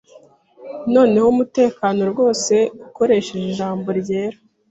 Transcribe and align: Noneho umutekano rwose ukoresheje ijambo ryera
Noneho 0.93 1.27
umutekano 1.33 2.01
rwose 2.11 2.55
ukoresheje 2.87 3.45
ijambo 3.51 3.87
ryera 3.99 4.37